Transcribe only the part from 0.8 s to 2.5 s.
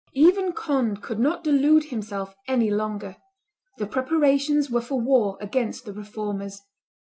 could not delude himself